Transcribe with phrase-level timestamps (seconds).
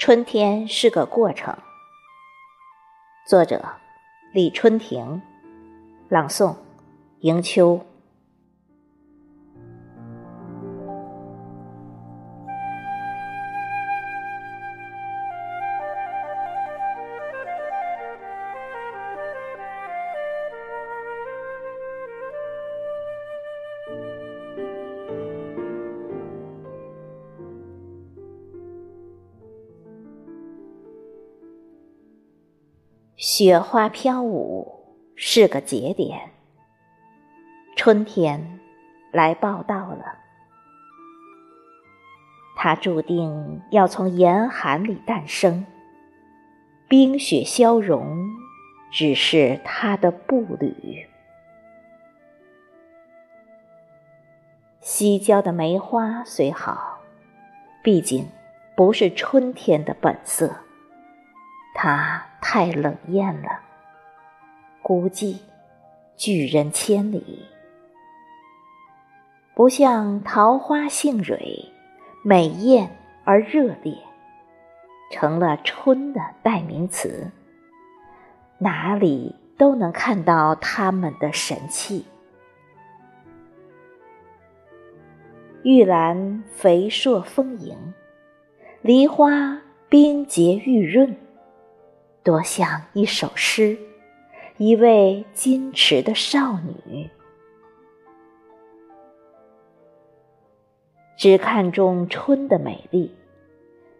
[0.00, 1.54] 春天是个过程。
[3.26, 3.62] 作者：
[4.32, 5.20] 李春亭，
[6.08, 6.56] 朗诵：
[7.18, 7.84] 迎秋。
[33.20, 36.30] 雪花飘舞是个节点，
[37.76, 38.58] 春天
[39.12, 40.18] 来报道了。
[42.56, 45.66] 它注定要从严寒里诞生，
[46.88, 48.16] 冰雪消融
[48.90, 51.06] 只是它的步履。
[54.80, 57.00] 西郊的梅花虽好，
[57.82, 58.26] 毕竟
[58.74, 60.56] 不是春天的本色。
[61.82, 63.58] 它太冷艳了，
[64.82, 65.38] 孤寂，
[66.14, 67.46] 拒人千里。
[69.54, 71.72] 不像桃花杏蕊，
[72.22, 73.96] 美艳而热烈，
[75.10, 77.30] 成了春的代名词。
[78.58, 82.04] 哪里都能看到它们的神气。
[85.62, 87.94] 玉兰肥硕丰盈，
[88.82, 91.16] 梨花冰洁玉润。
[92.30, 93.76] 多像一首诗，
[94.56, 97.10] 一位矜持的少女，
[101.16, 103.12] 只看重春的美丽，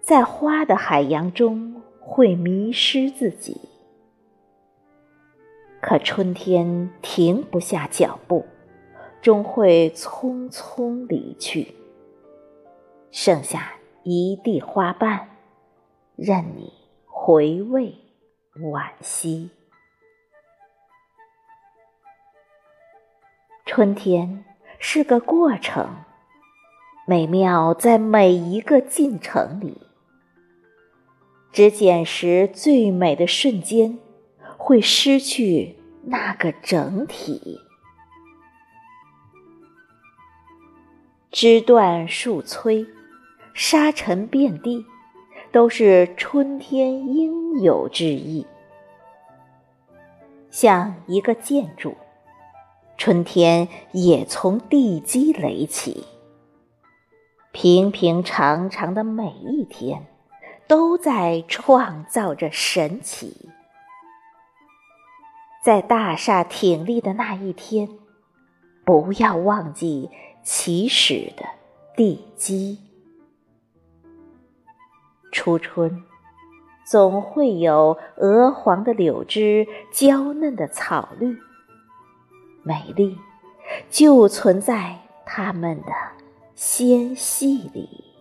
[0.00, 3.60] 在花的海洋中会迷失自己。
[5.82, 8.46] 可春天停不下脚步，
[9.20, 11.74] 终会匆匆离去，
[13.10, 15.28] 剩下一地花瓣，
[16.16, 16.72] 任你
[17.04, 17.94] 回味。
[18.60, 19.50] 惋惜，
[23.66, 24.44] 春天
[24.78, 26.04] 是个过程，
[27.04, 29.80] 美妙在每一个进程里。
[31.50, 33.98] 只捡拾最美的瞬间，
[34.56, 37.60] 会失去那个整体。
[41.32, 42.86] 枝断树摧，
[43.52, 44.86] 沙尘遍地。
[45.54, 48.44] 都是春天应有之意，
[50.50, 51.94] 像一个建筑，
[52.98, 56.02] 春天也从地基垒起。
[57.52, 60.04] 平平常常的每一天，
[60.66, 63.48] 都在创造着神奇。
[65.62, 67.88] 在大厦挺立的那一天，
[68.84, 70.10] 不要忘记
[70.42, 71.44] 起始的
[71.96, 72.83] 地基。
[75.44, 76.02] 初春，
[76.86, 81.36] 总会有鹅黄的柳枝、娇嫩的草绿，
[82.62, 83.18] 美丽
[83.90, 85.92] 就存在它们的
[86.54, 88.13] 纤细里。